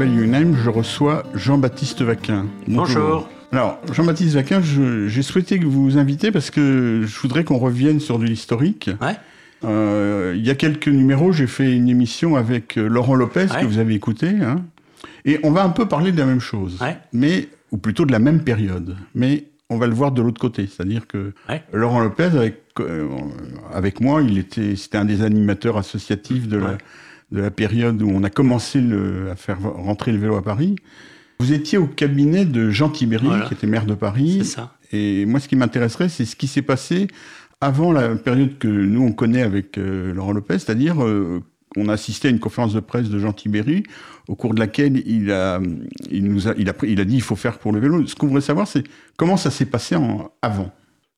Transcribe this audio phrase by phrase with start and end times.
[0.00, 2.44] Je reçois Jean-Baptiste Vaquin.
[2.68, 3.26] Bonjour.
[3.50, 7.56] Alors, Jean-Baptiste Vaquin, je- j'ai souhaité que vous vous invitez parce que je voudrais qu'on
[7.56, 8.90] revienne sur de l'historique.
[9.00, 9.14] Ouais.
[9.64, 13.60] Euh, il y a quelques numéros, j'ai fait une émission avec euh, Laurent Lopez, Ouais.
[13.62, 14.28] que vous avez écouté.
[14.28, 14.56] hein.
[15.24, 16.76] et on va un peu parler de la même chose.
[16.82, 16.98] Ouais.
[17.14, 18.96] Mais, ou plutôt de la même période.
[19.14, 20.66] Mais on va le voir de l'autre côté.
[20.68, 21.62] C'est-à-dire que Ouais.
[21.72, 23.08] Laurent Lopez, avec, euh,
[23.72, 26.76] avec moi, il était, c'était un des animateurs associatifs de, la.
[27.32, 30.76] De la période où on a commencé le- à faire rentrer le vélo à Paris.
[31.40, 33.46] Vous étiez au cabinet de Jean Tibéry, Voilà.
[33.46, 34.38] qui était maire de Paris.
[34.42, 34.72] C'est ça.
[34.92, 37.08] Et moi, ce qui m'intéresserait, c'est ce qui s'est passé
[37.60, 41.42] avant la période que nous, on connaît avec euh, Laurent Lopez, c'est-à-dire euh,
[41.76, 43.82] on a assisté à une conférence de presse de Jean Tibéry,
[44.28, 45.60] au cours de laquelle il a,
[46.10, 48.06] il nous a, il a, il a dit il faut faire pour le vélo.
[48.06, 48.84] Ce qu'on voudrait savoir, c'est
[49.16, 50.72] comment ça s'est passé en, avant.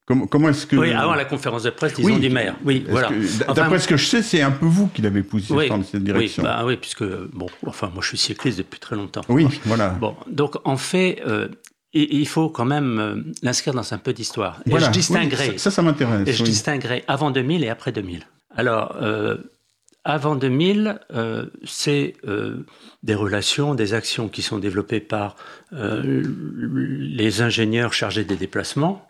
[0.09, 0.75] Comment, comment est-ce que...
[0.75, 2.19] Oui, avant la conférence de presse, disons, Oui.
[2.19, 2.57] du maire.
[2.65, 3.11] Oui, voilà.
[3.43, 5.83] Enfin, D'après ce que je sais, c'est un peu vous qui l'avez poussé oui, dans
[5.83, 6.43] cette direction.
[6.43, 9.21] Oui, bah oui, puisque, bon, enfin, moi je suis cycliste depuis très longtemps.
[9.29, 9.91] oui, voilà.
[9.91, 11.49] Bon, donc en fait, euh,
[11.93, 14.61] il, faut quand même euh, l'inscrire dans un peu d'histoire.
[14.65, 14.87] Et Voilà.
[14.87, 16.27] je Oui, distinguerai, ça, ça, ça m'intéresse.
[16.27, 18.27] et je distinguerai avant 2000 et après 2000.
[18.57, 19.37] Alors, euh,
[20.05, 22.65] avant 2000, euh, c'est euh,
[23.03, 25.37] des relations, des actions qui sont développées par
[25.75, 26.23] euh,
[26.65, 29.07] les ingénieurs chargés des déplacements,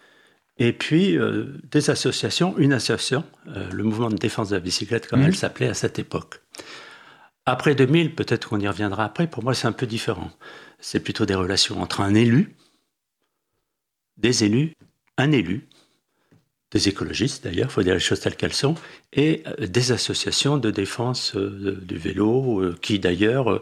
[0.58, 5.06] et puis euh, des associations, une association, euh, le mouvement de défense de la bicyclette,
[5.06, 5.26] comme Mhm.
[5.26, 6.42] elle s'appelait à cette époque.
[7.46, 10.30] Après 2000, peut-être qu'on y reviendra après, pour moi c'est un peu différent.
[10.80, 12.56] C'est plutôt des relations entre un élu,
[14.16, 14.74] des élus,
[15.16, 15.68] un élu,
[16.72, 18.74] des écologistes d'ailleurs, il faut dire les choses telles qu'elles sont,
[19.12, 23.60] et euh, des associations de défense euh, du vélo, euh, qui d'ailleurs euh,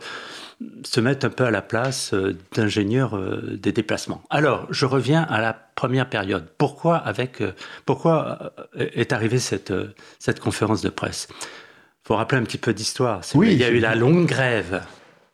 [0.85, 2.15] se mettent un peu à la place
[2.55, 3.21] d'ingénieurs
[3.53, 4.23] des déplacements.
[4.31, 6.47] Alors, je reviens à la première période.
[6.57, 7.43] Pourquoi, avec,
[7.85, 9.73] pourquoi est arrivée cette,
[10.19, 11.29] cette conférence de presse?
[11.31, 13.21] Il faut rappeler un petit peu d'histoire.
[13.35, 14.83] Oui, qu'il y a eu la longue grève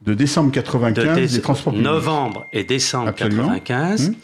[0.00, 1.86] De décembre de 95, dé- des transports publics.
[1.88, 3.48] novembre et décembre Absolument.
[3.48, 4.14] 95, Mmh.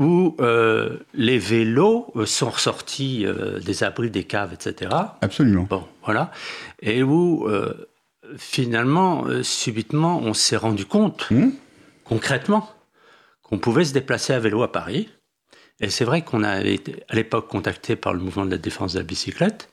[0.00, 4.90] Où euh, les vélos euh, sont ressortis euh, des abris, des caves, etc.
[5.20, 5.66] Absolument.
[5.68, 6.32] Bon, voilà.
[6.80, 7.74] Et où, euh,
[8.36, 11.50] finalement, subitement, on s'est rendu compte, Mmh.
[12.04, 12.70] concrètement,
[13.42, 15.08] qu'on pouvait se déplacer à vélo à Paris.
[15.80, 18.94] Et c'est vrai qu'on a été, à l'époque, contacté par le mouvement de la défense
[18.94, 19.68] de la bicyclette,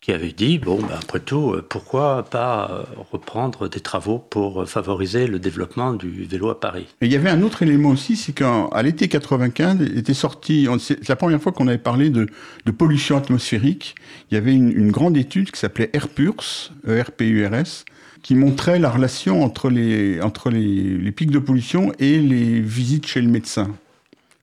[0.00, 4.62] qui avait dit, bon, ben, après tout, euh, pourquoi pas euh, reprendre des travaux pour
[4.62, 6.86] euh, favoriser le développement du vélo à Paris?
[7.00, 11.08] Et il y avait un autre élément aussi, c'est qu'à l'été 95 était sorti, c'est
[11.08, 12.26] la première fois qu'on avait parlé de,
[12.64, 13.96] de pollution atmosphérique.
[14.30, 17.84] Il y avait une, une grande étude qui s'appelait AirPurs, E-R-P-U-R-S,
[18.22, 23.06] qui montrait la relation entre les, entre les, les pics de pollution et les visites
[23.06, 23.68] chez le médecin.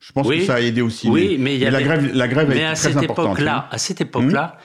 [0.01, 0.39] Je pense Oui.
[0.39, 1.09] que ça a aidé aussi.
[1.09, 2.97] Oui, mais il y la avait- grève, la grève a Mais été à très cette
[2.97, 3.25] importante.
[3.37, 3.69] époque-là, hein.
[3.71, 4.59] à cette époque-là,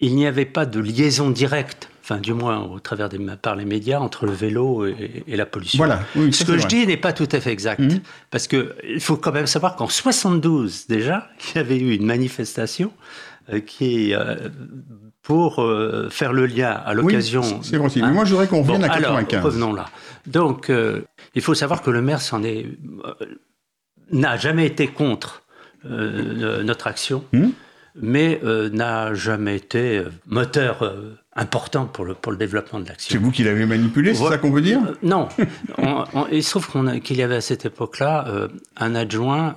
[0.00, 3.64] il n'y avait pas de liaison directe, enfin du moins au travers des par les
[3.64, 5.78] médias entre le vélo et, et la pollution.
[5.78, 8.00] Voilà, oui, Ce que je dis n'est pas tout à fait exact, Mhm.
[8.30, 12.04] parce que il faut quand même savoir qu'en 72 déjà, il y avait eu une
[12.06, 12.92] manifestation
[13.52, 14.36] euh, qui euh,
[15.22, 17.42] pour euh, faire le lien à l'occasion.
[17.62, 18.00] c'est- aussi.
[18.00, 18.06] hein.
[18.08, 19.42] Mais moi, je voudrais qu'on Bon, revienne à alors, 95.
[19.44, 19.86] revenons là.
[20.26, 21.02] Donc, euh,
[21.34, 22.66] il faut savoir que le maire s'en est
[24.12, 25.42] n'a jamais été contre
[26.62, 27.48] notre action, Hmm.
[28.00, 32.84] Mais euh, n'a jamais été euh, moteur euh, important pour le pour le développement de
[32.84, 33.20] C'est l'action.
[33.20, 34.80] vous qui l'avez manipulé, c'est ça qu'on veut dire?
[34.86, 35.28] Euh, non,
[35.78, 36.68] On- on- il se trouve
[37.00, 38.26] qu'il y avait à cette époque-là
[38.76, 39.54] un adjoint,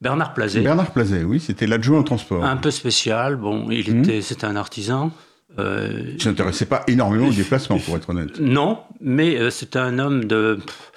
[0.00, 2.44] Bernard Plazet, Bernard Plazet, oui, c'était l'adjoint au transport.
[2.44, 3.36] un peu spécial.
[3.36, 4.00] Bon, il Hmm.
[4.02, 5.10] était, c'était un artisan.
[5.58, 8.38] euh, Il ne s'intéressait pas énormément au déplacement, pour être honnête.
[8.40, 10.92] non, mais euh, c'était un homme de pff,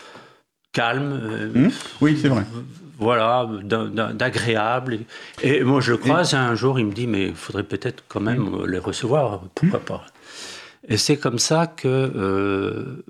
[0.73, 1.17] calme.
[1.23, 2.43] euh, Hmm oui, c'est vrai.
[2.99, 3.47] Voilà,
[4.13, 4.99] d'agréable.
[5.41, 8.03] Et, et moi, je le croise un jour, il me dit, mais il faudrait peut-être
[8.07, 8.55] quand même Mm.
[8.61, 10.03] euh, les recevoir, pourquoi pas?
[10.87, 13.03] Et c'est comme ça que euh,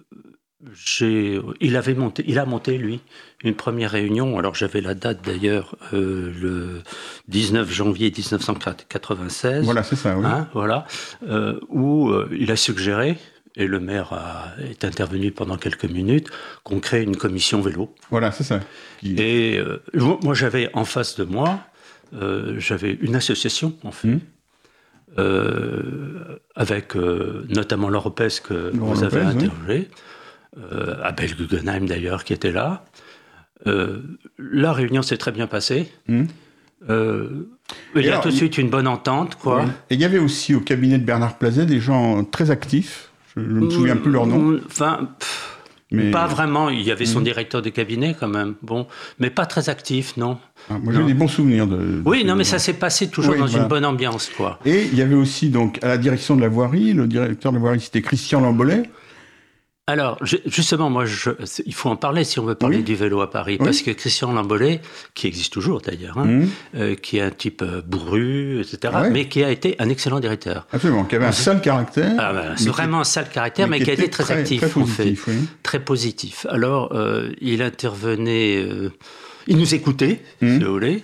[0.74, 3.00] j'ai, il avait monté, il a monté lui
[3.44, 4.38] une première réunion.
[4.38, 6.81] Alors j'avais la date d'ailleurs, euh, le
[7.30, 9.64] 19 janvier 1996.
[9.66, 10.25] Voilà, c'est ça, oui.
[10.25, 10.86] Hein, voilà,
[11.28, 13.18] euh, où il a suggéré,
[13.60, 16.30] et le maire a, est intervenu pendant quelques minutes,
[16.64, 17.94] qu'on crée une commission vélo.
[18.10, 18.60] Voilà, c'est ça.
[19.02, 19.84] Qui- Et euh,
[20.24, 21.60] moi, j'avais en face de moi,
[22.14, 24.20] euh, j'avais une association, en fait, Mhm.
[25.18, 29.90] euh, avec notamment Laure Lopez que vous avez Lopez, interrogé,
[31.04, 32.86] Abel Guggenheim d'ailleurs qui était là.
[33.66, 35.92] La réunion s'est très bien passée.
[36.90, 37.48] Euh,
[37.96, 39.66] il y a alors, tout de suite une bonne entente, quoi.
[39.90, 43.09] Et il y avait aussi au cabinet de Bernard Plazet des gens très actifs.
[43.48, 44.40] Je ne me souviens plus leur nom.
[44.40, 45.46] Mm, Enfin, pff,
[45.92, 46.70] Mais pas vraiment.
[46.70, 47.26] Il y avait son Mhm.
[47.26, 48.54] directeur de cabinet quand même.
[48.62, 48.86] Bon,
[49.20, 50.38] mais pas très actif, non.
[50.70, 51.78] Ah, moi, j'ai des bons souvenirs de.
[51.78, 53.64] de Oui, non, mais ça s'est passé toujours Oui, dans voilà.
[53.64, 54.60] une bonne ambiance, quoi.
[54.66, 57.58] Et il y avait aussi donc à la direction de la voirie, le directeur de
[57.58, 58.84] la voirie c'était Christian Lambolet.
[59.90, 61.32] Alors, justement, moi, je,
[61.66, 64.32] il faut en parler si on veut parler du vélo à Paris, parce que Christian
[64.32, 64.82] Lambolet,
[65.16, 66.48] qui existe toujours d'ailleurs, hein, mmh.
[66.76, 70.68] euh, qui est un type euh, bourru, etc., mais qui a été un excellent directeur.
[70.72, 72.14] Absolument, qui avait un sale caractère.
[72.20, 75.24] Ah, ben, c'est vraiment un sale caractère, mais, qui, a été très, actif, très positif,
[75.24, 76.46] fait, très positif.
[76.52, 78.64] Alors, euh, il intervenait,
[79.48, 80.58] il nous écoutait, mmh.
[80.60, 81.04] si vous voulez.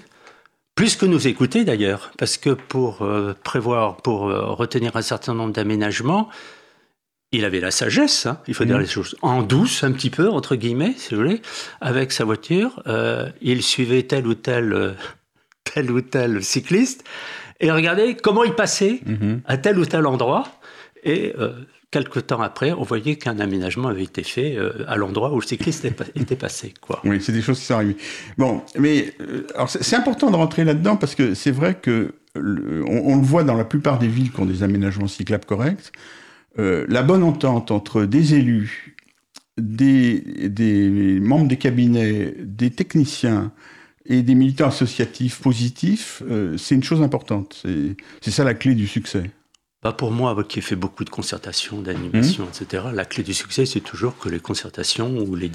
[0.76, 3.08] Plus que nous écouter d'ailleurs, parce que pour
[3.44, 4.24] prévoir, pour
[4.58, 6.30] retenir un certain nombre d'aménagements,
[7.32, 8.82] il avait la sagesse, hein, il faut dire mmh.
[8.82, 11.42] les choses en douce, un petit peu, entre guillemets, si vous voulez,
[11.82, 12.82] avec sa voiture.
[12.88, 14.92] Euh, il suivait tel ou tel, euh,
[15.64, 17.04] tel ou tel cycliste
[17.60, 19.36] et regardez comment il passait mmh.
[19.46, 20.46] à tel ou tel endroit.
[21.04, 21.54] Et euh,
[21.92, 24.58] quelques temps après, on voyait qu'un aménagement avait été fait
[24.88, 26.74] à l'endroit où le cycliste était passé.
[26.82, 27.00] Quoi.
[27.06, 27.96] Oui, c'est des choses qui sont arrivées.
[28.38, 29.14] Bon, mais
[29.68, 33.64] c'est important de rentrer là-dedans parce que c'est vrai que on, le voit dans la
[33.64, 35.94] plupart des villes qui ont des aménagements cyclables corrects.
[36.58, 38.96] Euh, la bonne entente entre des élus,
[39.58, 43.52] des, membres des cabinets, des techniciens
[44.06, 47.64] et des militants associatifs positifs, euh, c'est une chose importante.
[48.22, 49.32] C'est ça la clé du succès.
[49.86, 52.64] Bah, pour moi, qui ai fait beaucoup de concertations, d'animations, mmh.
[52.64, 55.52] etc., la clé du succès, c'est toujours que les concertations ou les,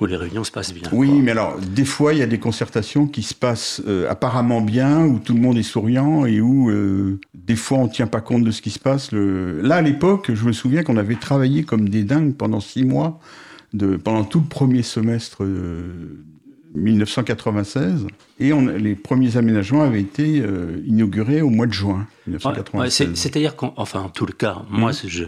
[0.00, 0.88] ou, les réunions se passent bien.
[0.90, 4.62] Oui, mais alors, des fois, il y a des concertations qui se passent euh, apparemment
[4.62, 8.06] bien, où tout le monde est souriant et où, euh, des fois, on ne tient
[8.06, 9.12] pas compte de ce qui se passe.
[9.12, 9.60] Le...
[9.60, 13.20] Là, à l'époque, je me souviens qu'on avait travaillé comme des dingues pendant six mois,
[13.74, 16.24] de, pendant tout le premier semestre euh,
[16.74, 18.06] 1996
[18.40, 23.14] et on, les premiers aménagements avaient été euh, inaugurés au mois de juin 1996.
[23.14, 25.08] C'est-à-dire qu'enfin, en tout le cas, moi, mmh.
[25.08, 25.24] je,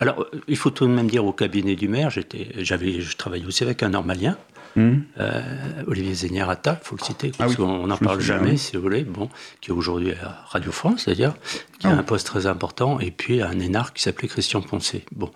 [0.00, 3.46] alors il faut tout de même dire au cabinet du maire, j'étais, j'avais, je travaillais
[3.46, 4.36] aussi avec un normalien
[4.76, 5.02] Hmm.
[5.20, 5.42] Euh,
[5.86, 9.04] Olivier Zéniarata, il faut le citer, parce ah qu'on n'en parle jamais, si vous voulez,
[9.04, 9.28] bon,
[9.60, 11.34] qui est aujourd'hui à Radio France, c'est-à-dire,
[11.78, 15.04] qui a ah un poste très important, et puis un énarque qui s'appelait Christian Poncé.
[15.14, 15.30] Bon.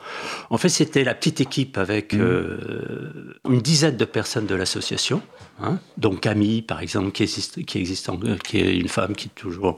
[0.51, 5.23] En fait, c'était la petite équipe avec euh, une dizaine de personnes de l'association,
[5.61, 8.11] hein, donc Camille, par exemple, qui, existe, qui, existe
[8.45, 9.77] qui est une femme qui est toujours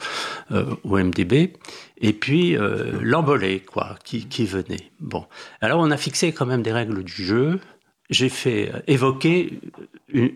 [0.52, 1.52] euh, au MDB,
[1.98, 4.90] et puis euh, l'embolé, quoi, qui, venait.
[5.00, 5.26] Bon.
[5.60, 7.60] Alors, on a fixé quand même des règles du jeu
[8.10, 9.60] j'ai fait euh, évoquer
[10.08, 10.30] une,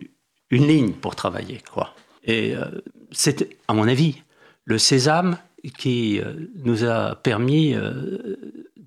[0.51, 1.61] ligne pour travailler.
[1.73, 1.95] Quoi.
[2.23, 2.65] Et euh,
[3.11, 4.23] c'est, à mon avis,
[4.65, 5.37] le sésame
[5.79, 6.33] qui euh,
[6.65, 7.75] nous a permis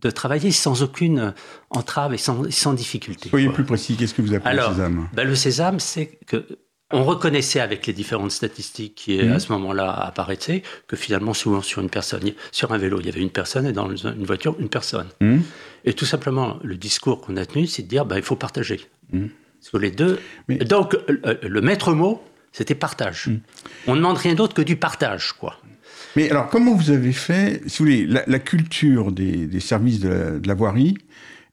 [0.01, 1.33] de travailler sans aucune
[1.69, 3.29] entrave et sans, sans difficulté.
[3.29, 5.09] Soyez plus précis, qu'est-ce que vous appelez le sésame?
[5.13, 6.45] ben Le sésame, c'est que
[6.91, 9.39] on reconnaissait avec les différentes statistiques qui à mmh.
[9.39, 13.21] ce moment-là apparaissaient que finalement souvent sur une personne, sur un vélo il y avait
[13.21, 15.07] une personne et dans une voiture une personne.
[15.19, 15.39] Mmh.
[15.83, 18.79] Et tout simplement le discours qu'on a tenu c'est de dire bah, il faut partager.
[19.11, 19.25] Mmh.
[19.59, 20.19] Sur les deux.
[20.47, 22.23] Donc le maître mot
[22.53, 23.29] c'était partage.
[23.85, 25.57] On ne demande rien d'autre que du partage quoi.
[26.17, 30.53] Mais alors comment vous avez fait, si vous voulez, la, culture des, services de la
[30.55, 30.97] voirie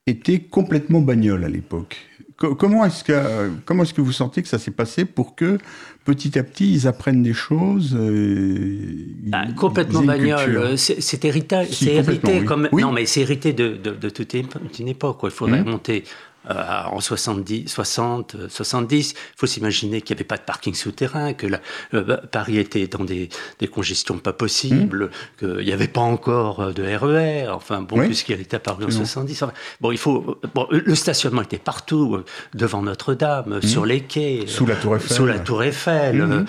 [0.07, 1.97] était complètement bagnole à l'époque?
[2.37, 5.59] Comment est-ce que comment est-ce que vous sentez que ça s'est passé pour que
[6.03, 10.77] petit à petit ils apprennent des choses euh, ah, Complètement bagnole.
[10.77, 15.19] C'est hérité, c'est hérité comme non mais c'est hérité de, de, toute une époque.
[15.19, 15.29] Quoi.
[15.29, 15.69] Il faudrait mmh.
[15.69, 16.03] monter
[16.49, 19.11] euh, en 70, 60, 70.
[19.11, 21.47] Il faut s'imaginer qu'il n'y avait pas de parking souterrain, que
[21.93, 25.39] euh, bah, Paris était dans des, des, congestions pas possibles, mmh.
[25.39, 29.43] qu'il n'y avait pas encore de RER, enfin bon, puisqu'il était apparu en 70.
[29.81, 33.61] bon, il faut, bon, le stationnement était partout, euh, devant Notre-Dame, mmh.
[33.63, 36.45] sur les quais, sous la Tour Eiffel, sous la Tour Eiffel mmh.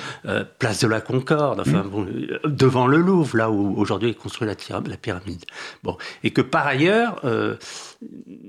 [0.59, 2.07] place de la Concorde, enfin bon,
[2.45, 5.45] devant le Louvre, là où aujourd'hui est construite la, la, pyramide.
[5.83, 7.21] Bon, et que par ailleurs,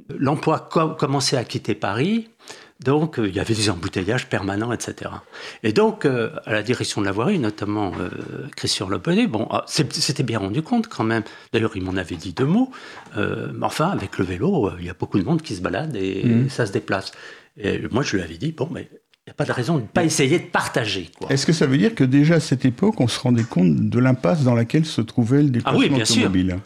[0.09, 2.29] l'emploi commençait à quitter Paris.
[2.79, 5.09] Donc, euh, il y avait des embouteillages permanents, etc.
[5.63, 8.09] Et donc, euh, à la direction de la voirie, notamment euh,
[8.55, 11.23] Christian Lopenet, bon, ah, c'était bien rendu compte quand même.
[11.51, 12.69] D'ailleurs, il m'en avait dit deux mots.
[13.15, 16.23] mais enfin, avec le vélo, il y a beaucoup de monde qui se balade et
[16.23, 16.49] mmh.
[16.49, 17.11] ça se déplace.
[17.57, 19.81] Et moi, je lui avais dit, bon, mais il n'y a pas de raison de
[19.81, 21.09] ne pas essayer de partager.
[21.29, 23.99] Est-ce que ça veut dire que déjà à cette époque, on se rendait compte de
[23.99, 26.59] l'impasse dans laquelle se trouvait le déplacement ah oui, bien automobile?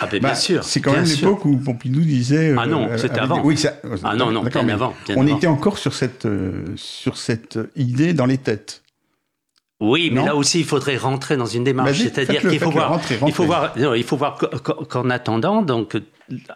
[0.00, 0.64] Ah ben, bien bah, sûr.
[0.64, 2.54] C'est quand même l'époque où Pompidou disait.
[2.58, 3.42] ah non, euh, c'était avant.
[3.42, 3.74] Oui, ça,
[4.04, 4.94] ah non, non, bien avant.
[5.16, 8.82] on était encore sur cette, euh, sur cette idée dans les têtes.
[9.80, 11.98] Oui, mais là aussi, il faudrait rentrer dans une démarche.
[11.98, 14.36] C'est-à-dire qu'il faut, voir, il faut voir, il faut voir
[14.88, 15.96] qu'en attendant, donc,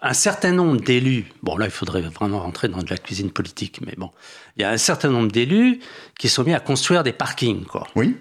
[0.02, 3.80] un certain nombre d'élus, bon là, il faudrait vraiment rentrer dans de la cuisine politique,
[3.86, 4.10] mais bon,
[4.56, 5.78] il y a un certain nombre d'élus
[6.18, 7.86] qui sont mis à construire des parkings, quoi.
[7.94, 8.16] Oui.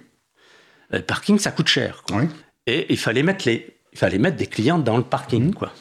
[0.92, 2.04] Les euh, parkings, ça coûte cher.
[2.13, 2.25] Oui.
[2.68, 5.54] Et il fallait mettre les, il fallait mettre des clients dans le parking, mmh.
[5.54, 5.74] quoi.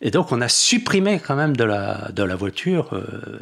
[0.00, 3.40] Et donc, on a supprimé quand même de la, de la voiture euh,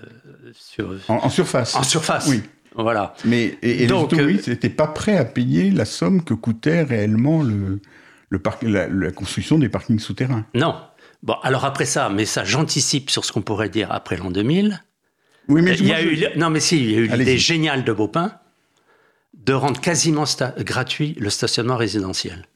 [0.52, 1.75] sur, en, surface.
[1.75, 2.28] En surface.
[2.28, 2.43] Oui.
[2.75, 3.14] Voilà.
[3.25, 7.43] Mais et, donc, les automobilistes n'étaient pas prêts à payer la somme que coûtait réellement
[7.43, 7.81] le,
[8.31, 10.47] le parc, la, construction des parkings souterrains.
[10.54, 10.75] Non.
[11.23, 14.83] Bon, alors après ça, mais ça, j'anticipe sur ce qu'on pourrait dire après l'an 2000.
[15.49, 17.85] Oui, mais il y a eu, non, mais si, il y a eu l'idée géniale
[17.85, 18.33] de Baupin
[19.35, 22.47] de rendre quasiment sta- gratuit le stationnement résidentiel.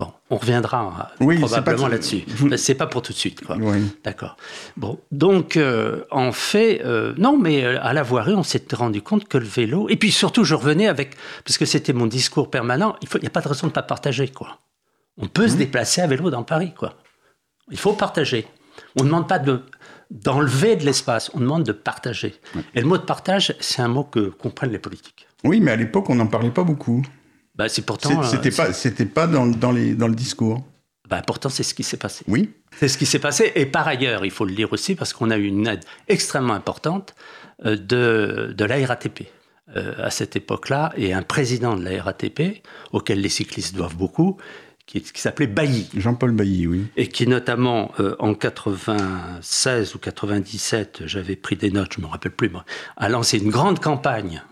[0.00, 2.24] Bon, on reviendra euh, Oui, probablement là-dessus.
[2.56, 3.58] C'est pas pour tout de suite, quoi.
[3.60, 3.82] Oui.
[4.02, 4.38] D'accord.
[4.78, 9.02] Bon, donc euh, en fait, euh, non, mais euh, à la voirie, on s'est rendu
[9.02, 12.50] compte que le vélo, et puis surtout, je revenais avec, parce que c'était mon discours
[12.50, 14.60] permanent, il n'y a pas de raison de ne pas partager, quoi.
[15.18, 16.94] On peut se déplacer à vélo dans Paris, quoi.
[17.70, 18.46] Il faut partager.
[18.98, 19.60] On ne demande pas de
[20.10, 22.34] d'enlever de l'espace, on demande de partager.
[22.74, 25.28] Et le mot de partage, c'est un mot que comprennent les politiques.
[25.44, 27.02] Oui, mais à l'époque, on n'en parlait pas beaucoup.
[27.60, 30.64] Bah, c'est pourtant, C'est- euh, C'était pas, c'était pas dans, dans, les, dans le discours.
[31.08, 32.24] bah, pourtant, c'est ce qui s'est passé.
[32.26, 32.50] Oui.
[32.78, 33.52] C'est ce qui s'est passé.
[33.54, 36.54] Et par ailleurs, il faut le dire aussi, parce qu'on a eu une aide extrêmement
[36.54, 37.14] importante
[37.66, 39.24] euh, de, de la RATP
[39.76, 42.62] euh, à cette époque-là, et un président de la RATP,
[42.92, 44.38] auquel les cyclistes doivent beaucoup,
[44.86, 46.86] qui, qui s'appelait Bailly, Jean-Paul Bailly, oui.
[46.96, 52.32] et qui notamment euh, en 96 ou 97, j'avais pris des notes, je me rappelle
[52.32, 52.64] plus, moi,
[52.96, 54.42] a lancé une grande campagne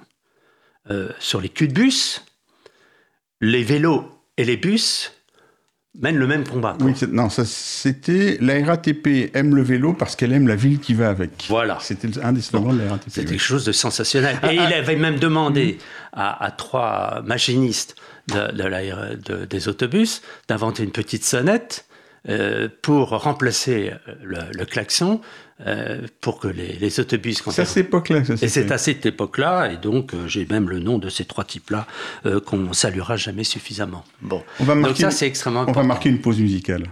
[0.90, 2.24] euh, sur les culs de bus.
[3.40, 4.04] Les vélos
[4.36, 5.12] et les bus
[6.00, 6.76] mènent le même combat.
[6.80, 10.94] Oui, non, ça, c'était la RATP aime le vélo parce qu'elle aime la ville qui
[10.94, 11.46] va avec.
[11.48, 11.78] Voilà.
[11.80, 13.04] C'était un des slogans de la RATP.
[13.08, 13.26] C'était oui.
[13.32, 14.38] quelque chose de sensationnel.
[14.50, 15.78] Et il avait même demandé
[16.12, 17.96] à, à trois machinistes
[18.28, 21.86] de- de la- de- des autobus d'inventer une petite sonnette
[22.28, 25.20] euh, pour remplacer euh, le, le klaxon
[25.66, 27.42] euh, pour que les, les autobus...
[27.50, 30.78] C'est à cette époque-là Et c'est à cette époque-là, et donc euh, j'ai même le
[30.78, 31.86] nom de ces trois types-là
[32.26, 34.04] euh, qu'on saluera jamais suffisamment.
[34.22, 35.80] Bon, On va donc ça c'est extrêmement On important.
[35.80, 36.84] va marquer une pause musicale.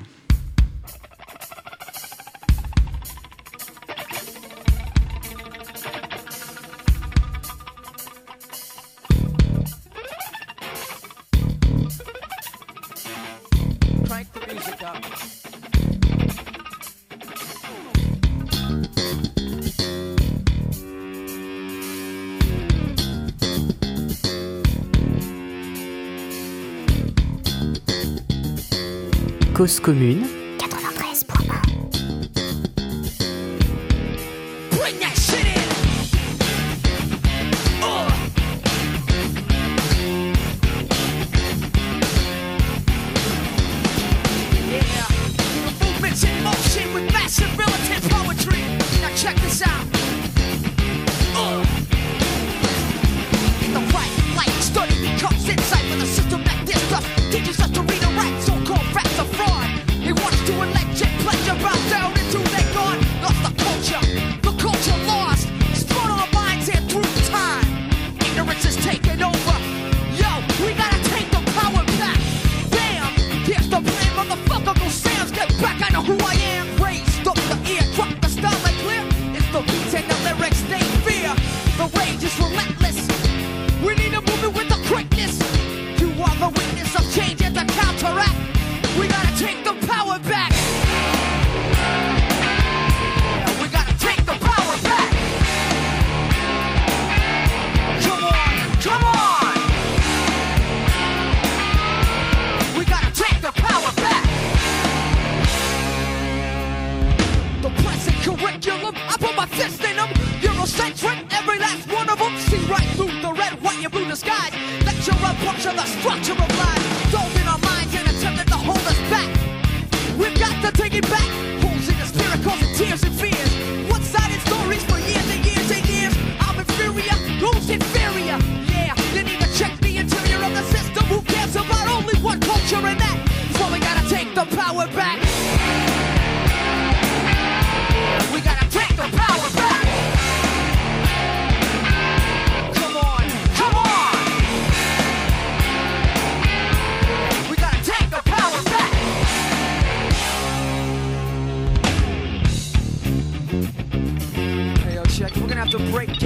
[29.56, 30.35] Cause commune,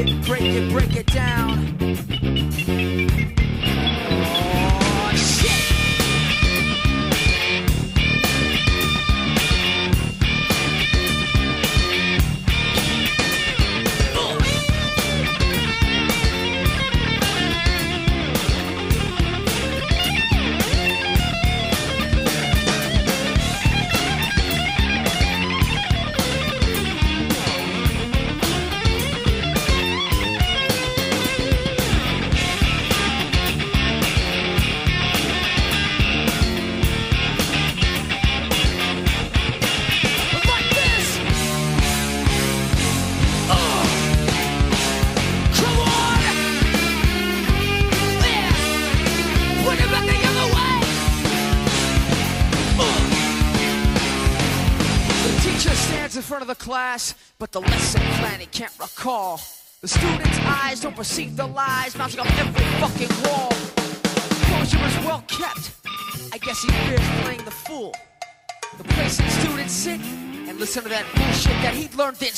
[0.08, 1.39] it, break it, break it down.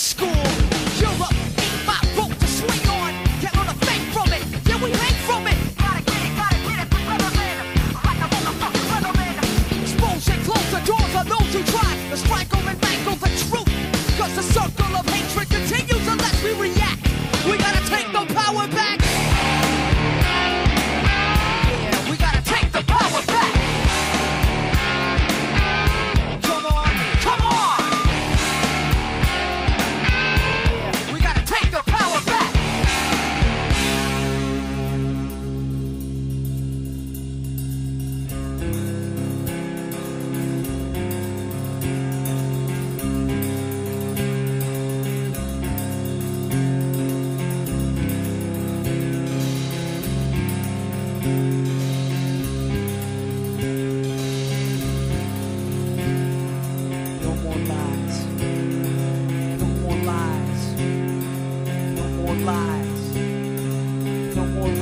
[0.02, 0.32] Score!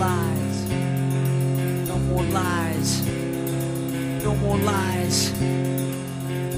[0.00, 0.56] Lies.
[1.88, 3.02] No more lies.
[4.24, 5.32] No more lies.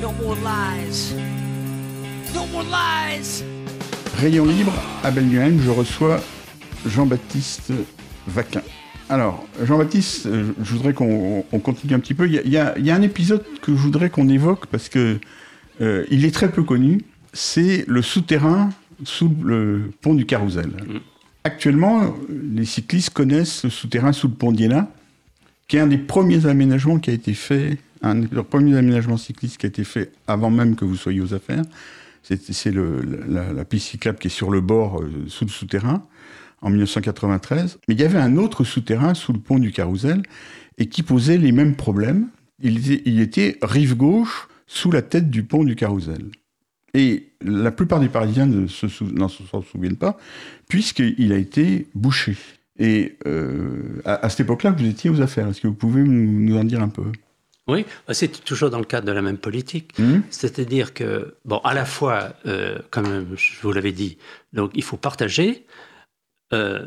[0.00, 1.14] No more lies.
[2.34, 3.44] No more lies.
[4.20, 6.20] Rayon libre à Belgium, je reçois
[6.86, 7.72] Jean-Baptiste
[8.28, 8.62] Vaquin.
[9.08, 12.26] Alors, Jean-Baptiste, euh, je voudrais qu'on on continue un petit peu.
[12.28, 15.18] Il y, a- il y un épisode que je voudrais qu'on évoque parce que
[15.80, 17.00] euh, il est très peu connu.
[17.32, 18.70] C'est le souterrain
[19.04, 20.70] sous le pont du Carrousel.
[21.44, 24.88] Actuellement, les cyclistes connaissent le souterrain sous le pont d'Iéna,
[25.66, 29.58] qui est un des premiers aménagements qui a été fait, un des premiers aménagements cyclistes
[29.58, 31.64] qui a été fait avant même que vous soyez aux affaires.
[32.22, 36.06] C'est la, piste cyclable qui est sur le bord, euh, sous le souterrain,
[36.60, 37.78] en 1993.
[37.88, 40.22] Mais il y avait un autre souterrain sous le pont du Carrousel
[40.78, 42.28] et qui posait les mêmes problèmes.
[42.60, 46.30] Il était, il était rive gauche sous la tête du pont du Carrousel.
[46.94, 50.18] Et la plupart des Parisiens ne se sou- n'en s'en souviennent pas,
[50.68, 52.36] puisqu'il a été bouché.
[52.78, 55.48] Et euh, à, à cette époque-là, vous étiez aux affaires.
[55.48, 57.04] Est-ce que vous pouvez nous, nous en dire un peu?
[57.68, 59.96] Oui, bah, c'est toujours dans le cadre de la même politique.
[59.98, 60.22] Mhm.
[60.30, 64.18] C'est-à-dire que, bon, à la fois, euh, comme je vous l'avais dit,
[64.52, 65.64] donc il faut partager,
[66.52, 66.86] euh,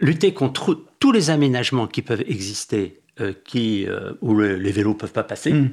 [0.00, 3.86] lutter contre tous les aménagements qui peuvent exister, euh, qui,
[4.20, 5.52] où le- les vélos peuvent pas passer.
[5.52, 5.70] Mhm.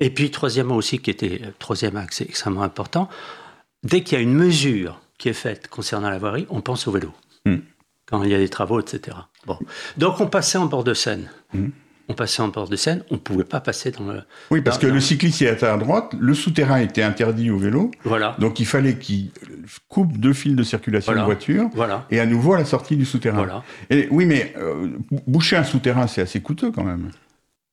[0.00, 3.08] Et puis, troisièmement aussi, qui était, euh, troisième axe extrêmement important,
[3.82, 6.92] dès qu'il y a une mesure qui est faite concernant la voirie, on pense au
[6.92, 7.12] vélo.
[7.44, 7.62] Mhm.
[8.06, 9.16] Quand il y a des travaux, etc.
[9.46, 9.58] Bon.
[9.96, 11.28] Donc, on passait en bord de Seine.
[11.52, 11.72] Mhm.
[12.10, 14.78] On passait en bord de Seine, on ne pouvait pas passer dans le, Oui, parce
[14.78, 18.34] que le cycliste était à droite, le souterrain était interdit au vélo, Voilà.
[18.38, 19.30] donc il fallait qu'il
[19.88, 21.20] coupe deux fils de circulation Voilà.
[21.20, 22.06] de voiture, Voilà.
[22.10, 23.36] et à nouveau à la sortie du souterrain.
[23.36, 23.62] Voilà.
[23.90, 24.88] Et, oui, mais euh,
[25.26, 27.10] boucher un souterrain, c'est assez coûteux quand même.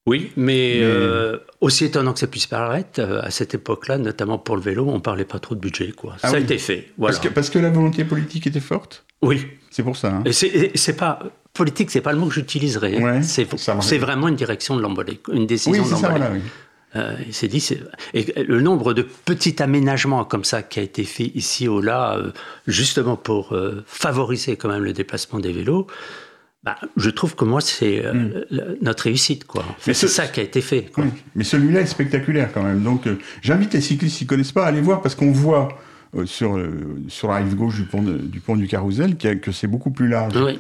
[0.08, 4.38] Oui, mais, Mais- euh, aussi étonnant que ça puisse paraître, euh, à cette époque-là, notamment
[4.38, 5.92] pour le vélo, on parlait pas trop de budget.
[5.94, 6.14] Quoi.
[6.22, 6.44] Ah ça a oui.
[6.44, 6.92] été fait.
[6.98, 7.16] Voilà.
[7.16, 9.04] Parce, que, parce que la volonté politique était forte?
[9.24, 9.48] Oui.
[9.72, 10.10] C'est pour ça.
[10.10, 10.24] hein.
[10.26, 11.20] Et c'est- pas
[11.54, 13.02] politique, c'est pas le mot que j'utiliserai.
[13.02, 16.20] Ouais, c'est vraiment une direction de l'emballé, une Oui, décision de c'est ça, l'emballé.
[16.20, 16.34] voilà.
[16.36, 16.42] oui.
[16.98, 17.82] Euh, il s'est dit, c'est-
[18.14, 22.18] et le nombre de petits aménagements comme ça qui a été fait ici ou là,
[22.68, 23.54] justement pour
[23.86, 25.88] favoriser quand même le déplacement des vélos,
[26.66, 29.64] bah, je trouve que moi c'est euh, le- notre réussite quoi.
[29.64, 29.74] Hmm.
[29.88, 30.92] Mais c'est ce- ça qui a été fait.
[30.94, 31.04] Quoi.
[31.06, 32.82] Oui, mais celui-là est spectaculaire quand même.
[32.82, 35.70] Donc, euh, j'invite les cyclistes qui ne connaissent pas à aller voir parce qu'on voit
[36.18, 36.58] euh, sur,
[37.08, 39.92] sur la rive gauche du pont, de- du pont du Carrousel a- que c'est beaucoup
[39.92, 40.60] plus large Oui.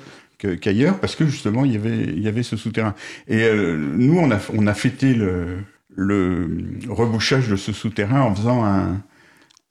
[0.62, 2.94] qu'ailleurs parce que justement il y avait, il y avait ce souterrain.
[3.28, 5.60] Et nous, on a, on a fêté le,
[5.96, 6.50] le
[6.89, 9.02] rebouchage de ce souterrain en faisant un,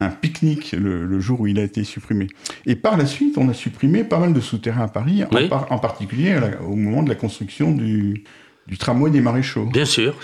[0.05, 2.29] un pique-nique le, le jour où il a été supprimé.
[2.67, 5.49] Et par la suite, on a supprimé pas mal de souterrains à Paris, en, Oui.
[5.49, 8.25] par- en particulier la- au moment de la construction du,
[8.67, 9.67] du tramway des maréchaux.
[9.67, 10.15] Bien sûr,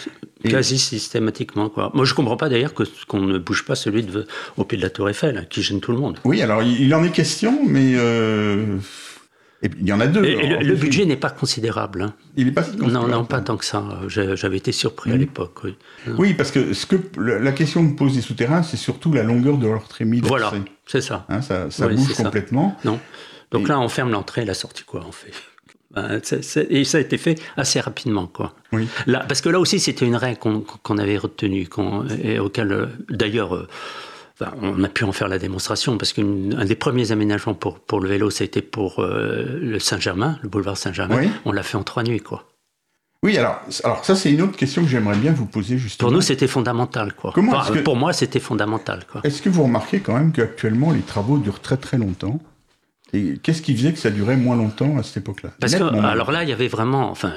[0.44, 1.68] Et- quasi systématiquement.
[1.68, 1.90] Quoi.
[1.94, 2.72] Moi, je comprends pas d'ailleurs
[3.08, 5.92] qu'on ne bouge pas celui de, au pied de la Tour Eiffel, qui gêne tout
[5.92, 6.18] le monde.
[6.24, 8.78] Oui, alors il, il en est question, mais euh,
[9.62, 10.24] et puis, il y en a deux.
[10.24, 12.02] Et, le, budget n'est pas considérable.
[12.02, 12.14] hein.
[12.36, 13.10] il est pas si Non, considérable.
[13.12, 13.84] non, pas tant que ça.
[14.08, 15.20] J'avais été surpris à Mhm.
[15.20, 15.58] l'époque.
[15.64, 15.74] Oui.
[16.18, 19.58] Oui, parce que ce que la question que posent les souterrains, c'est surtout la longueur
[19.58, 20.20] de leur trémie.
[20.22, 20.52] Voilà,
[20.86, 21.26] c'est ça.
[21.28, 22.24] Hein, ça ça Oui, bouge ça.
[22.24, 22.76] complètement.
[22.84, 22.98] Non.
[23.50, 25.32] Donc Et- là, on ferme l'entrée et la sortie, quoi, on fait.
[25.92, 26.20] Ben,
[26.70, 28.54] et ça a été fait assez rapidement, quoi.
[28.72, 28.86] Oui.
[29.08, 31.66] Là, parce que là aussi, c'était une règle qu'on avait retenue,
[32.22, 33.66] et auquel, euh, d'ailleurs, euh,
[34.62, 38.08] on a pu en faire la démonstration, parce qu'un des premiers aménagements pour, pour le
[38.08, 41.18] vélo, c'était pour euh, le Saint-Germain, le boulevard Saint-Germain.
[41.20, 41.28] Oui.
[41.44, 42.46] On l'a fait en trois nuits, quoi.
[43.22, 46.08] Oui, alors, alors ça, c'est une autre question que j'aimerais bien vous poser justement.
[46.08, 47.32] Pour nous, c'était fondamental, quoi.
[47.34, 49.20] Comment Enfin, que- Pour moi, c'était fondamental, quoi.
[49.24, 52.40] Est-ce que vous remarquez quand même qu'actuellement, les travaux durent très très longtemps?
[53.12, 55.50] Et qu'est-ce qui faisait que ça durait moins longtemps à cette époque-là?
[55.60, 57.32] Parce que, alors là, il y avait vraiment, enfin,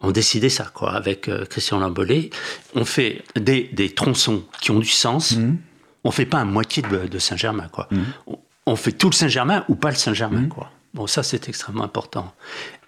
[0.00, 2.28] on décidait ça, quoi, avec euh, Christian Lambollet.
[2.74, 5.36] On fait des, des tronçons qui ont du sens.
[5.36, 5.56] Mhm.
[6.06, 7.88] On fait pas un moitié de, de Saint-Germain, quoi.
[7.90, 8.04] Mhm.
[8.28, 10.70] On, on fait tout le Saint-Germain ou pas le Saint-Germain, quoi.
[10.94, 12.32] Bon, ça, c'est extrêmement important.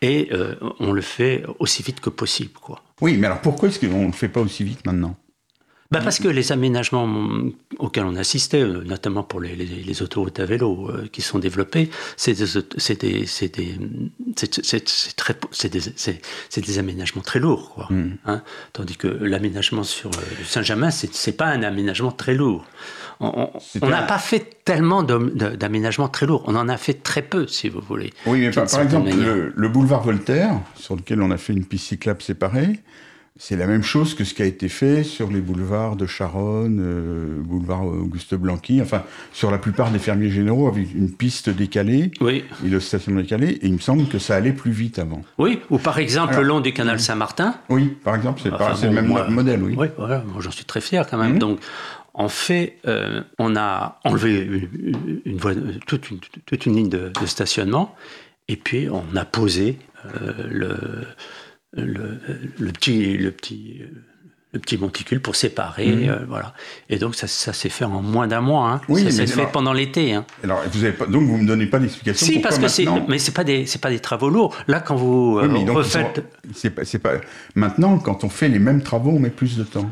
[0.00, 2.82] Et euh, on le fait aussi vite que possible, quoi.
[3.02, 5.14] Oui, mais alors pourquoi est-ce qu'on ne le fait pas aussi vite maintenant?
[5.90, 10.02] Bah parce que les aménagements mm, auxquels on assistait, euh, notamment pour les, les, les
[10.02, 12.34] autoroutes à vélo euh, qui sont développées, c'est
[16.60, 17.88] des, aménagements très lourds, quoi.
[18.26, 18.42] Hein
[18.74, 22.66] Tandis que l'aménagement sur euh, Saint-Germain, c'est, c'est pas un aménagement très lourd.
[23.20, 23.50] On
[23.82, 26.44] n'a un- pas fait tellement d'aménagements très lourds.
[26.46, 28.12] On en a fait très peu, si vous voulez.
[28.26, 31.64] Oui, mais par, par exemple, le, le boulevard Voltaire, sur lequel on a fait une
[31.64, 32.78] piste cyclable séparée,
[33.40, 36.80] c'est la même chose que ce qui a été fait sur les boulevards de Charonne,
[36.80, 42.10] euh, boulevard Auguste Blanqui, enfin, sur la plupart des fermiers généraux, avec une piste décalée
[42.20, 45.22] Oui, et le stationnement décalé, et il me semble que ça allait plus vite avant.
[45.38, 45.60] oui.
[45.70, 48.82] Ou par exemple, Alors, le long du canal Saint-Martin, Oui, par exemple, c'est Enfin, bon,
[48.82, 49.74] le même moi- modèle, oui.
[49.78, 51.34] Oui, voilà, j'en suis très fier quand même.
[51.34, 51.38] Mhm.
[51.38, 51.60] Donc,
[52.14, 55.52] en fait, euh, on a enlevé une, une voie,
[55.86, 57.94] toute, une, toute une ligne de, de stationnement,
[58.48, 60.76] et puis on a posé euh, le,
[61.72, 62.18] le,
[62.58, 63.82] le petit, le petit,
[64.52, 66.54] le petit monticule pour séparer, euh, voilà.
[66.88, 68.70] Et donc ça, ça s'est fait en moins d'un mois.
[68.70, 68.80] Hein.
[68.88, 70.14] Oui, ça s'est fait alors- pendant l'été.
[70.14, 70.24] Hein.
[70.42, 73.18] Alors, vous avez pas, donc vous me donnez pas d'explication Si, parce que c'est, mais
[73.18, 74.56] c'est pas des, c'est pas des travaux lourds.
[74.66, 77.12] Là, quand vous euh, Oui, donc, refaites, c'est pas, c'est pas.
[77.54, 79.90] Maintenant, quand on fait les mêmes travaux, on met plus de temps.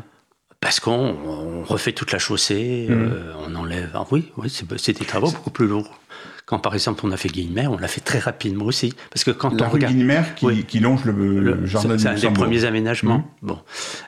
[0.59, 2.93] Parce qu'on on refait toute la chaussée, Mmh.
[2.93, 3.91] euh, on enlève.
[3.93, 5.99] Ah oui, oui c'est des travaux beaucoup plus lourds.
[6.47, 8.93] Quand par exemple on a fait Guillemets, on l'a fait très rapidement aussi.
[9.11, 9.93] Parce que quand La on rue regarde.
[9.93, 10.63] Guilmer qui, Oui.
[10.65, 13.17] qui longe le, le jardin de c'est un des premiers aménagements.
[13.17, 13.47] Mmh.
[13.47, 13.59] Bon,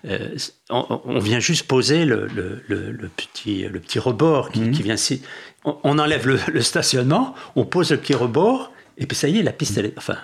[0.06, 0.36] Euh,
[0.70, 4.72] on, on vient juste poser le, le- le- le petit, le petit rebord qui, Mmh.
[4.72, 4.96] qui vient.
[4.98, 5.22] Si,
[5.66, 9.38] on, on enlève le, le stationnement, on pose le petit rebord, et puis ça y
[9.40, 9.94] est, la piste, elle est.
[9.98, 10.16] Enfin,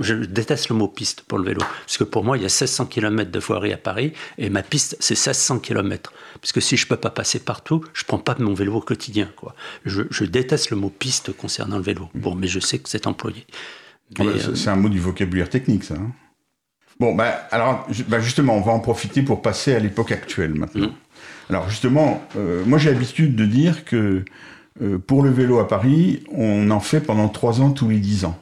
[0.00, 2.48] je déteste le mot piste pour le vélo, parce que pour moi, il y a
[2.48, 6.12] 1600 km de voirie à Paris, et ma piste, c'est 1600 km.
[6.40, 9.28] Parce que si je peux pas passer partout, je prends pas mon vélo au quotidien.
[9.36, 9.54] Quoi.
[9.84, 12.08] Je, je déteste le mot piste concernant le vélo.
[12.14, 13.46] Bon, mais je sais que c'est employé.
[14.18, 15.94] Ah Mais, bah, c'est- euh, c'est un mot du vocabulaire technique, ça.
[15.94, 16.12] hein.
[17.00, 20.90] Bon, bah, alors, bah, justement, on va en profiter pour passer à l'époque actuelle maintenant.
[21.48, 24.24] Alors, justement, euh, moi j'ai l'habitude de dire que
[24.82, 28.24] euh, pour le vélo à Paris, on en fait pendant trois ans tous les dix
[28.24, 28.36] ans.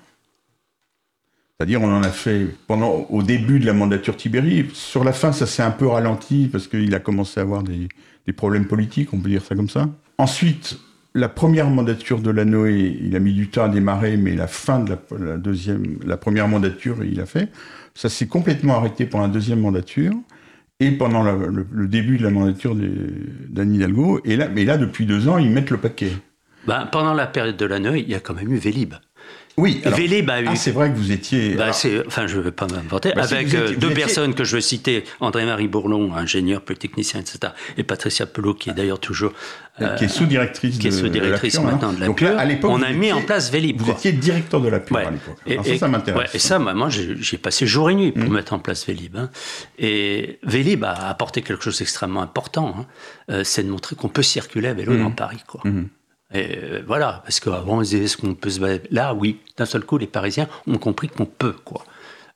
[1.58, 4.66] C'est-à-dire, on en a fait pendant, au début de la mandature Tibéri.
[4.74, 7.88] Sur la fin, ça s'est un peu ralenti parce qu'il a commencé à avoir des,
[8.26, 9.88] des problèmes politiques, on peut dire ça comme ça.
[10.18, 10.78] Ensuite,
[11.14, 14.80] la première mandature de Lanoé, il a mis du temps à démarrer, mais la fin
[14.80, 17.48] de la, la deuxième, la première mandature, il a fait.
[17.94, 20.12] Ça s'est complètement arrêté pour la deuxième mandature
[20.78, 24.20] et pendant la- le, début de la mandature d'Anne Hidalgo.
[24.26, 26.12] Et là, mais là, depuis deux ans, ils mettent le paquet.
[26.66, 28.92] ben, pendant la période de l'année, il y a quand même eu Vélib.
[29.58, 30.46] Oui, alors- Vélib a eu.
[30.48, 31.54] ah, c'est vrai que vous étiez.
[31.54, 33.12] Bah, alors, enfin, je ne vais pas m'inventer.
[33.16, 37.20] Bah, Avec euh, étiez- deux étiez- personnes que je veux citer, André-Marie Bourlon, ingénieur, polytechnicien,
[37.20, 39.32] etc., et Patricia Pelot, qui est d'ailleurs toujours.
[39.82, 41.92] euh, qui est sous-directrice qui est de, sous-directrice de la Pure, maintenant hein.
[41.94, 43.78] de la Donc là, à l'époque, on a mis en place Vélib.
[43.78, 43.94] Vous quoi.
[43.94, 45.04] étiez directeur de la Pure Ouais.
[45.06, 45.36] à l'époque.
[45.46, 46.18] Et, ça, ça m'intéresse.
[46.22, 48.20] ouais, et ça, moi, j'ai passé jour et nuit Mmh.
[48.24, 49.16] pour mettre en place Vélib.
[49.16, 49.28] hein.
[49.78, 52.74] Et Vélib a apporté quelque chose d'extrêmement important.
[52.78, 52.86] hein.
[53.30, 55.02] Euh, c'est de montrer qu'on peut circuler à vélo Mmh.
[55.02, 55.42] dans Paris.
[55.46, 55.60] Quoi.
[55.64, 55.88] Mhm.
[56.36, 58.88] Et euh, voilà, parce qu'avant, on disait, est-ce qu'on peut se balader?
[58.90, 61.54] Là, oui, d'un seul coup, les Parisiens ont compris qu'on peut.
[61.64, 61.84] Quoi.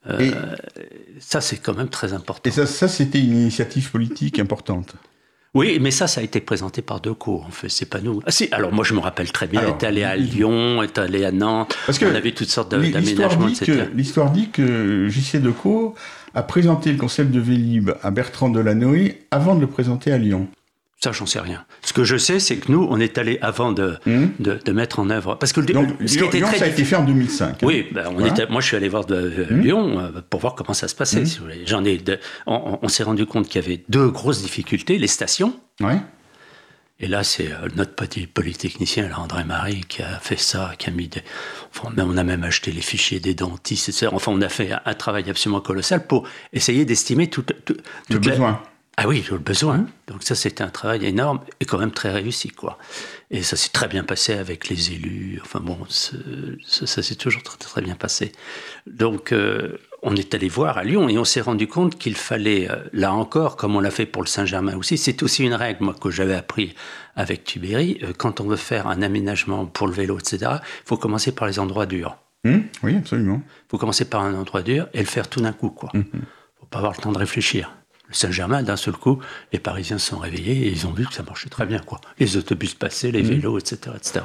[0.09, 0.33] Euh,
[1.19, 2.49] Ça, c'est quand même très important.
[2.49, 4.95] et ça, ça c'était une initiative politique importante.
[5.53, 8.23] Oui, mais ça, ça a été présenté par Decaux, en fait, c'est pas nous.
[8.25, 10.97] Ah si, alors moi, je me rappelle très bien, Alors, est allé à Lyon, est
[10.97, 13.87] allé à Nantes, Parce que on avait toutes sortes d'aménagements, etc.
[13.93, 15.97] l'histoire dit que JC Decaux
[16.35, 20.47] a présenté le concept de Vélib à Bertrand Delanoë avant de le présenter à Lyon.
[21.03, 21.65] Ça, j'en sais rien.
[21.81, 24.33] Ce que je sais, c'est que nous, on est allé avant de, Mhm.
[24.39, 25.35] de, de mettre en œuvre.
[25.37, 27.05] Parce que le, Donc, ce qui Lyon, était Lyon, très ça a été fait en
[27.05, 27.49] 2005.
[27.49, 27.57] hein.
[27.63, 28.29] Oui, ben, on Voilà.
[28.29, 29.61] était, moi je suis allé voir de, euh, Mhm.
[29.63, 31.25] Lyon euh, pour voir comment ça se passait.
[31.25, 31.63] si voulez.
[31.65, 35.07] J'en ai, de- on, on s'est rendu compte qu'il y avait deux grosses difficultés les
[35.07, 35.55] stations.
[35.81, 35.97] Ouais.
[37.03, 40.91] Et là, c'est euh, notre petit polytechnicien, là, André Marie, qui a fait ça, qui
[40.91, 41.23] a mis des.
[41.75, 44.09] Enfin, on a même acheté les fichiers des dentistes, etc.
[44.13, 47.77] Enfin, on a fait un, un travail absolument colossal pour essayer d'estimer tout, tout,
[48.11, 48.61] Le besoin.
[49.03, 49.87] Ah oui, le besoin.
[50.09, 52.77] Donc ça, c'était un travail énorme et quand même très réussi, quoi.
[53.31, 55.41] Et ça s'est très bien passé avec les élus.
[55.43, 56.19] Enfin bon, ça,
[56.67, 58.33] ça s'est toujours très, très bien passé.
[58.87, 62.71] Donc, euh, on est allé voir à Lyon et on s'est rendu compte qu'il fallait,
[62.71, 65.83] euh, là encore, comme on l'a fait pour le Saint-Germain aussi, c'est aussi une règle,
[65.83, 66.75] moi, que j'avais appris
[67.17, 68.01] avec Tubéry.
[68.03, 71.49] euh, quand on veut faire un aménagement pour le vélo, etc., il faut commencer par
[71.49, 72.19] les endroits durs.
[72.45, 73.41] Hum oui, absolument.
[73.47, 75.89] Il faut commencer par un endroit dur et le faire tout d'un coup, quoi.
[75.95, 76.05] Mhm.
[76.61, 77.73] faut pas avoir le temps de réfléchir.
[78.13, 79.19] Saint-Germain, d'un seul coup,
[79.53, 81.81] les Parisiens se sont réveillés et ils ont vu que ça marchait très bien.
[81.81, 82.01] Quoi.
[82.19, 83.93] Les autobus passaient, les vélos, etc.
[83.97, 84.21] etc.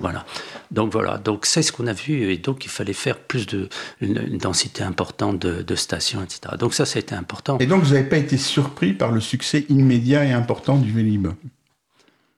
[0.00, 0.24] Voilà.
[0.70, 3.68] Donc voilà, donc c'est ce qu'on a vu et donc il fallait faire plus de
[4.00, 6.56] une, une densité importante de, de stations, etc.
[6.58, 7.58] Donc ça, ça a été important.
[7.58, 11.28] Et donc, vous n'avez pas été surpris par le succès immédiat et important du Vélib?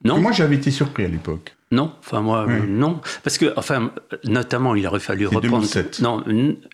[0.03, 1.55] Non, Moi, j'avais été surpris à l'époque.
[1.71, 2.53] Non, enfin moi, Oui.
[2.53, 3.91] euh, non, parce que enfin,
[4.23, 5.59] notamment, il aurait fallu reprendre.
[5.59, 5.99] 2007.
[6.01, 6.23] Non,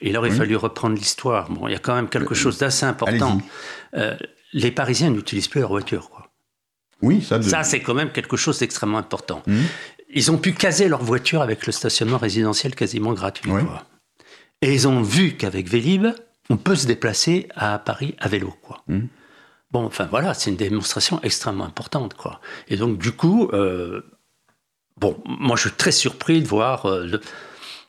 [0.01, 0.38] il aurait Oui.
[0.38, 1.49] fallu reprendre l'histoire.
[1.51, 3.41] Bon, il y a quand même quelque chose d'assez important.
[3.95, 4.15] Euh,
[4.53, 6.29] les Parisiens n'utilisent plus leur voiture, quoi.
[7.01, 7.38] Oui, ça.
[7.39, 9.43] de- Ça, c'est quand même quelque chose d'extrêmement important.
[9.47, 9.63] Mhm.
[10.13, 13.49] Ils ont pu caser leur voiture avec le stationnement résidentiel quasiment gratuit.
[13.51, 13.84] Quoi.
[14.62, 16.05] Et ils ont vu qu'avec Vélib,
[16.49, 18.53] on peut se déplacer à Paris à vélo.
[18.62, 18.81] Quoi.
[18.88, 19.10] Mhm.
[19.71, 22.13] Bon, enfin voilà, c'est une démonstration extrêmement importante.
[22.13, 22.39] Quoi.
[22.69, 24.01] Et donc, du coup, euh,
[24.99, 27.21] bon, moi, je suis très surpris de voir euh, le-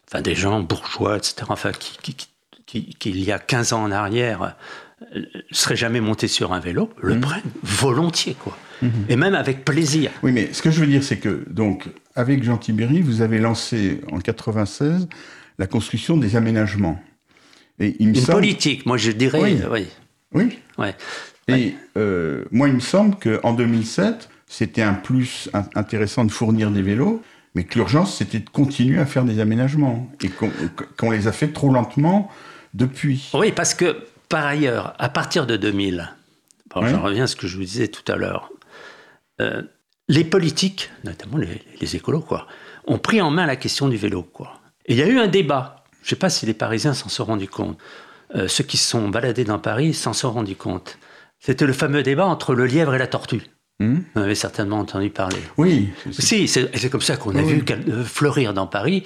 [0.08, 2.28] enfin, des gens bourgeois, etc., enfin, qui, qui,
[2.66, 4.56] qui- qui- il y a 15 ans en arrière,
[5.14, 8.34] ne seraient jamais montés sur un vélo, le prennent volontiers.
[8.34, 8.56] Quoi.
[9.08, 10.10] Et même avec plaisir.
[10.22, 13.38] Oui, mais ce que je veux dire, c'est que, donc, avec Jean Tibéry, vous avez
[13.38, 15.08] lancé en 96
[15.58, 17.00] la construction des aménagements.
[17.78, 19.40] Et il me Une semble- politique, moi je dirais.
[19.40, 19.58] Oui.
[19.62, 19.86] euh, oui.
[20.32, 20.58] Oui.
[20.78, 20.94] ouais.
[21.48, 26.70] Et euh, moi, il me semble qu'en 2007, c'était un plus in- intéressant de fournir
[26.70, 27.22] des vélos,
[27.54, 30.09] mais que l'urgence, c'était de continuer à faire des aménagements.
[30.22, 30.28] Et
[30.96, 32.30] qu'on les a fait trop lentement
[32.74, 33.30] depuis.
[33.35, 36.12] Oui, parce que par ailleurs, à partir de 2000,
[36.74, 36.90] bon, Oui.
[36.90, 38.50] j'en reviens à ce que je vous disais tout à l'heure,
[39.40, 39.62] euh,
[40.09, 42.46] les politiques, notamment les, les écolos, quoi,
[42.87, 44.22] ont pris en main la question du vélo.
[44.22, 44.61] Quoi.
[44.87, 45.85] Et il y a eu un débat.
[46.02, 47.78] Je ne sais pas si les Parisiens s'en sont rendus compte.
[48.35, 50.98] Euh, ceux qui se sont baladés dans Paris s'en sont rendus compte.
[51.40, 53.42] C'était le fameux débat entre le lièvre et la tortue.
[53.78, 53.98] Hmm?
[54.14, 55.36] Vous en avez certainement entendu parler.
[55.58, 55.90] oui.
[56.12, 59.02] c'est- Si, c'est comme ça qu'on a Oui, vu euh, fleurir dans Paris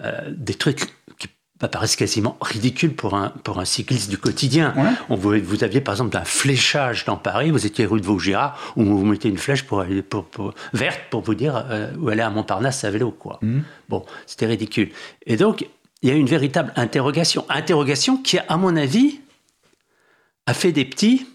[0.00, 0.86] euh, des trucs
[1.18, 1.28] qui
[1.60, 4.72] apparaissent quasiment ridicules pour un, pour un cycliste du quotidien.
[4.76, 4.90] Ouais.
[5.10, 8.58] On, vous, vous aviez par exemple un fléchage dans Paris, vous étiez rue de Vaugirard,
[8.76, 12.08] où vous mettez une flèche pour aller, pour, pour- verte pour vous dire euh, où
[12.08, 13.10] aller à Montparnasse à vélo.
[13.10, 13.38] Quoi.
[13.42, 13.60] Hmm.
[13.90, 14.90] Bon, c'était ridicule.
[15.26, 15.66] Et donc,
[16.02, 17.44] il y a eu une véritable interrogation.
[17.50, 19.20] Interrogation qui, à mon avis,
[20.46, 21.26] a fait des petits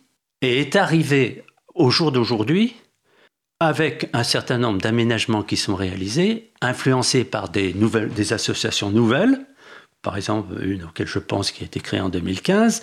[0.42, 1.44] et est arrivée
[1.80, 2.76] au jour d'aujourd'hui
[3.60, 9.40] avec un certain nombre d'aménagements qui sont réalisés, influencés par des, nouvelles, des associations nouvelles,
[10.02, 12.82] par exemple une auquel je pense qui a été créée en 2015,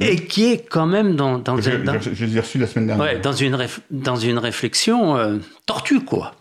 [0.00, 2.58] et qui est quand même dans, dans, Je, un- dans- je- je les ai reçus
[2.58, 3.06] la semaine dernière.
[3.14, 6.34] ouais, dans, une, réf- dans une réflexion euh, tortue, quoi.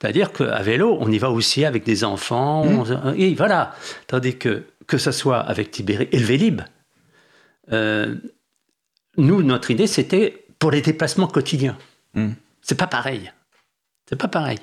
[0.00, 3.74] C'est-à-dire qu'à vélo, on y va aussi avec des enfants, on- et voilà.
[4.08, 6.62] Tandis que, que ce soit avec Tibéri et le Vélib,
[7.72, 8.14] euh,
[9.16, 11.76] nous, notre idée, c'était pour les déplacements quotidiens.
[12.14, 12.30] Hmm.
[12.62, 13.30] C'est pas pareil.
[14.08, 14.58] C'est pas pareil.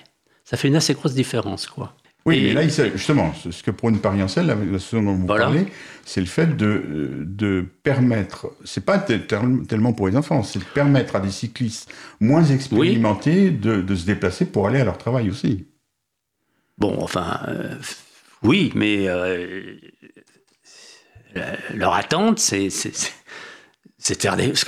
[0.45, 1.95] Ça fait une assez grosse différence, quoi.
[2.25, 3.99] Oui, Et- mais là, justement, ce que prône
[4.47, 5.45] la ce dont vous Voilà.
[5.45, 5.65] parlez,
[6.05, 10.59] c'est le fait de, de permettre, c'est pas tel- tel- tellement pour les enfants, c'est
[10.59, 14.97] de permettre à des cyclistes moins expérimentés de, de se déplacer pour aller à leur
[14.97, 15.67] travail aussi.
[16.77, 17.75] Bon, enfin, euh,
[18.41, 19.75] oui, mais euh,
[21.73, 22.69] leur attente, c'est
[24.03, 24.25] c'est-.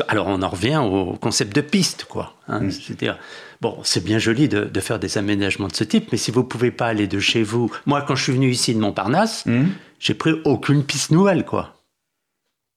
[0.07, 2.33] Alors, on en revient au concept de piste, quoi.
[2.47, 2.61] hein.
[2.61, 2.71] Mm.
[2.71, 3.17] C'est-à-dire,
[3.61, 6.43] bon, c'est bien joli de, de faire des aménagements de ce type, mais si vous
[6.43, 7.71] pouvez pas aller de chez vous.
[7.85, 9.65] Moi, quand je suis venu ici de Montparnasse, Hmm
[9.97, 11.71] j'ai pris aucune piste nouvelle, quoi.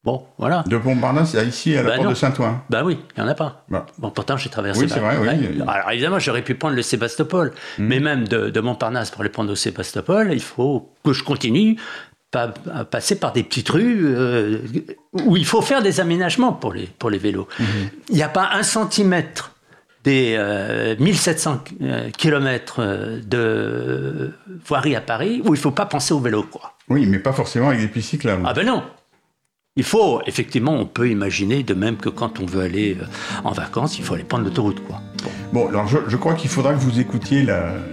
[0.04, 0.62] Bon, voilà.
[0.68, 2.10] De Montparnasse à ici, à la Bah porte non.
[2.10, 2.62] de Saint-Ouen.
[2.70, 3.64] Bah oui, il n'y en a pas.
[3.68, 3.86] Bah.
[3.98, 4.80] Bon, pourtant, j'ai traversé.
[4.82, 5.60] Oui, c'est vrai, oui.
[5.66, 7.52] Alors, évidemment, j'aurais pu prendre le Sébastopol.
[7.78, 11.76] Mais même de, de Montparnasse pour aller prendre au Sébastopol, il faut que je continue
[12.30, 14.58] pas, à passer par des petites rues euh,
[15.12, 17.48] où il faut faire des aménagements pour les, pour les vélos.
[18.08, 19.54] Il n'y a pas un centimètre
[20.04, 24.32] des euh, 1700 euh, kilomètres euh, de
[24.66, 26.74] voirie à Paris où il ne faut pas penser au vélo, quoi.
[26.88, 28.42] Oui, mais pas forcément avec des pistes cyclables.
[28.46, 28.82] Ah ben non
[29.76, 32.96] il faut, effectivement, on peut imaginer de même que quand on veut aller
[33.44, 35.00] en vacances, il faut aller prendre l'autoroute, quoi.
[35.22, 35.30] Bon.
[35.52, 37.46] Bon, alors je, je crois qu'il faudra que vous écoutiez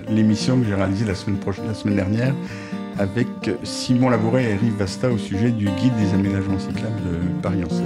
[0.09, 2.33] l'émission que j'ai réalisée la semaine, prochaine, la semaine dernière
[2.97, 3.27] avec
[3.63, 7.69] Simon Labouret et Eric Vasta au sujet du guide des aménagements cyclables de Paris en
[7.69, 7.85] 7.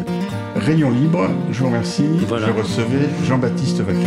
[0.56, 2.06] Rayon libre, je vous remercie.
[2.28, 2.48] Voilà.
[2.48, 4.00] Je recevais Jean-Baptiste Vaquet.